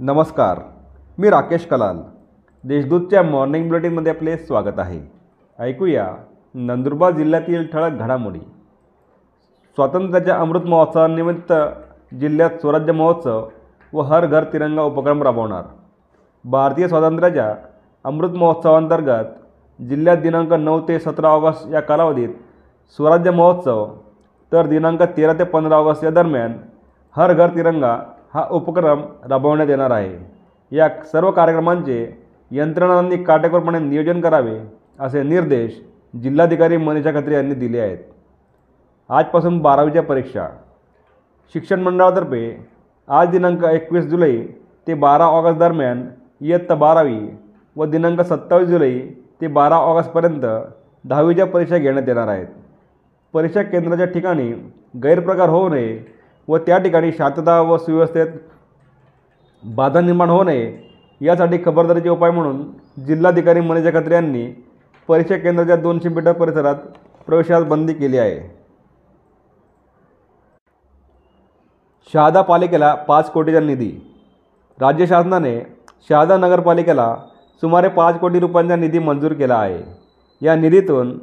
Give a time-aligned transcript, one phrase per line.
[0.00, 0.58] नमस्कार
[1.18, 1.96] मी राकेश कलाल.
[2.64, 4.98] देशदूतच्या मॉर्निंग बुलेटिनमध्ये आपले स्वागत आहे.
[5.58, 6.06] ऐकूया
[6.54, 8.38] नंदुरबार जिल्ह्यातील ठळक घडामोडी.
[9.78, 11.52] स्वातंत्र्याच्या अमृत महोत्सवानिमित्त
[12.20, 13.42] जिल्ह्यात स्वराज्य महोत्सव
[13.92, 15.62] व हर घर तिरंगा उपक्रम राबवणार.
[16.44, 17.52] भारतीय स्वातंत्र्याच्या
[18.04, 22.36] अमृत महोत्सवांतर्गत जिल्ह्यात दिनांक नऊ ते सतरा ऑगस्ट या कालावधीत
[22.98, 23.84] स्वराज्य महोत्सव
[24.52, 26.56] तर दिनांक तेरा ते पंधरा ऑगस्ट या दरम्यान
[27.16, 27.96] हर घर तिरंगा
[28.38, 30.16] हा उपक्रम राबवण्यात येणार आहे.
[30.72, 31.98] या सर्व कार्यक्रमांचे
[32.50, 34.58] यंत्रणांनी काटेकोरपणे नियोजन करावे
[35.00, 35.80] असे निर्देश
[36.14, 37.98] जिल्हाधिकारी मनीषा खत्री यांनी दिले आहेत.
[39.10, 40.46] आजपासून बारावीच्या परीक्षा.
[41.54, 42.42] शिक्षण मंडळातर्फे
[43.08, 44.36] आज दिनांक एकवीस जुलै
[44.86, 46.04] ते बारा ऑगस्ट दरम्यान
[46.40, 47.18] इयत्ता बारावी
[47.76, 48.98] व दिनांक सत्तावीस जुलै
[49.40, 50.44] ते बारा ऑगस्टपर्यंत
[51.04, 52.46] दहावीच्या परीक्षा घेण्यात येणार आहेत.
[53.34, 54.52] परीक्षा केंद्राच्या ठिकाणी
[55.02, 56.17] गैरप्रकार होऊ नये
[56.48, 58.26] व त्या ठिकाणी शांतता व सुव्यवस्थेत
[59.62, 60.76] बाधा निर्माण होऊ नये
[61.20, 62.62] यासाठी खबरदारीचे उपाय म्हणून
[63.06, 64.46] जिल्हाधिकारी मनीषा खत्रे यांनी
[65.08, 66.74] परीक्षा केंद्राच्या दोनशे मीटर परिसरात
[67.26, 68.40] प्रवेशास बंदी केली आहे.
[72.12, 73.90] शहादा पालिकेला पाच कोटीचा निधी.
[74.78, 75.58] राज्य शासनाने
[76.08, 77.14] शहादा नगरपालिकेला
[77.62, 79.82] सुमारे पाच कोटी रुपयांचा निधी मंजूर केला आहे.
[80.42, 81.18] या निधीतून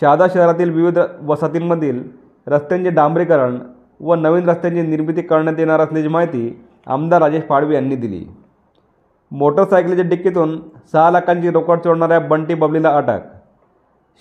[0.00, 2.02] शहादा शहरातील विविध वसाहतींमधील
[2.46, 3.58] रस्त्यांचे डांबरीकरण
[4.00, 8.24] व नवीन रस्त्यांची निर्मिती करण्यात येणार असल्याची माहिती आमदार राजेश पाडवी यांनी दिली.
[9.32, 10.58] मोटरसायकलीच्या डिक्कीतून
[10.92, 13.20] सहा लाखांची रोकड चोरणाऱ्या बंटी बबलीला अटक.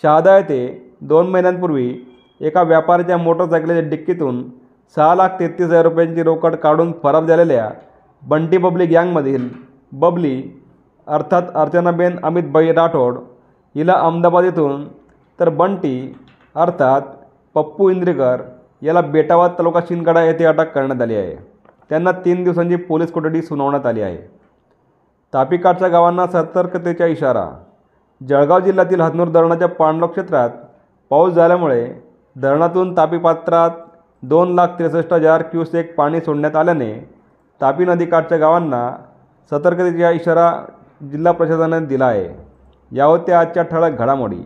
[0.04, 0.60] शहादा येथे
[1.02, 1.94] दोन महिन्यांपूर्वी
[2.42, 4.44] एका व्यापाऱ्याच्या मोटरसायकलीच्या डिक्कीतून
[4.98, 7.70] सहा लाख तेहतीस हजार रुपयांची रोकड काढून फरार झालेल्या
[8.24, 9.48] बंटी बबली गँगमधील
[9.92, 10.42] बबली
[11.08, 13.18] अर्थात अर्चनाबेन अमितबाई राठोड
[13.76, 14.88] हिला अहमदाबाद येथून
[15.40, 16.14] तर बंटी
[16.56, 17.02] अर्थात
[17.56, 18.42] पप्पू इंद्रेकर
[18.82, 21.36] याला बेटावाद तालुका शिंदगडा येथे अटक करण्यात आली आहे.
[21.90, 24.18] त्यांना तीन दिवसांची पोलीस कोठडी सुनावण्यात आली आहे.
[25.34, 27.50] तापीकाठच्या गावांना सतर्कतेचा इशारा.
[28.22, 30.50] जळगाव जिल्ह्यातील हतनूर धरणाच्या पाणलोक क्षेत्रात
[31.12, 31.88] पाऊस झाल्यामुळे
[32.36, 33.72] धरणातून तापी पात्रात
[34.24, 36.94] दोन लाख त्रेसष्ट हजार क्युसेक पाणी सोडण्यात आल्याने
[37.62, 38.90] तापी नदीकाठच्या गावांना
[39.52, 40.52] सतर्कतेचा इशारा
[41.12, 42.28] जिल्हा प्रशासनाने दिला आहे.
[42.92, 44.42] या होत्या आजच्या ठळक घडामोडी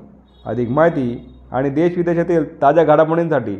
[0.46, 3.56] अधिक माहिती आणि देशविदेशातील ताज्या घडामोडींसाठी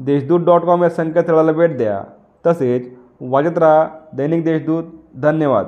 [0.00, 2.04] देशदूत डॉट कॉम या संकेतस्थळाला भेट द्या.
[2.46, 2.88] तसेच
[3.20, 4.84] वाजत राहा दैनिक देशदूत.
[5.22, 5.66] धन्यवाद.